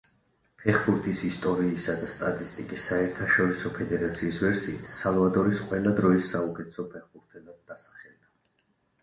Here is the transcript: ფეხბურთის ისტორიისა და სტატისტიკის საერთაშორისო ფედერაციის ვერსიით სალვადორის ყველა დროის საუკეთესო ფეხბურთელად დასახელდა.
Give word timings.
ფეხბურთის 0.61 1.19
ისტორიისა 1.27 1.93
და 2.03 2.07
სტატისტიკის 2.13 2.85
საერთაშორისო 2.93 3.73
ფედერაციის 3.75 4.41
ვერსიით 4.47 4.91
სალვადორის 4.95 5.63
ყველა 5.69 5.93
დროის 6.01 6.33
საუკეთესო 6.35 6.89
ფეხბურთელად 6.97 7.63
დასახელდა. 7.73 8.35